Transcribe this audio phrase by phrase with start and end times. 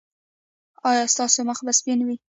[0.89, 2.15] ایا ستاسو مخ به سپین وي؟